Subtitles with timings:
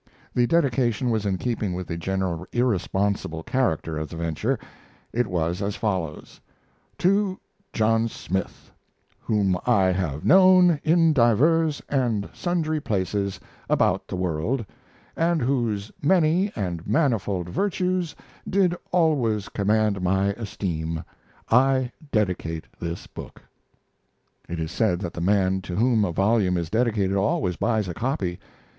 [0.33, 4.57] The dedication was in keeping with the general irresponsible character of the venture.
[5.13, 6.41] It was as follows:
[6.97, 7.39] TO
[7.71, 8.71] JOHN SMITH
[9.19, 14.65] WHOM I HAVE KNOWN IN DIVERS AND SUNDRY PLACES ABOUT THE WORLD,
[15.15, 18.15] AND WHOSE MANY AND MANIFOLD VIRTUES
[18.49, 21.03] DID ALWAYS COMMAND MY ESTEEM,
[21.51, 23.43] I DEDICATE THIS BOOK
[24.49, 27.93] It is said that the man to whom a volume is dedicated always buys a
[27.93, 28.39] copy.